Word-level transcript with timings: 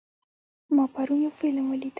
ما 0.75 0.85
پرون 0.93 1.17
یو 1.23 1.31
فلم 1.39 1.65
ولید. 1.69 1.89